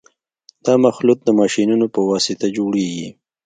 دا 0.65 0.73
مخلوط 0.85 1.19
د 1.23 1.29
ماشینونو 1.39 1.85
په 1.93 1.99
واسطه 2.09 2.47
جوړیږي 2.57 3.09